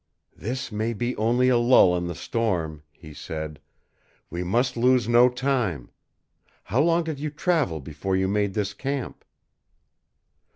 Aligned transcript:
"This 0.35 0.71
may 0.71 0.93
be 0.93 1.15
only 1.15 1.47
a 1.49 1.59
lull 1.59 1.95
in 1.95 2.07
the 2.07 2.15
storm," 2.15 2.81
he 2.91 3.13
said. 3.13 3.59
"We 4.31 4.43
must 4.43 4.75
lose 4.75 5.07
no 5.07 5.29
time. 5.29 5.91
How 6.63 6.81
long 6.81 7.03
did 7.03 7.19
you 7.19 7.29
travel 7.29 7.79
before 7.79 8.15
you 8.15 8.27
made 8.27 8.55
this 8.55 8.73
camp?" 8.73 9.23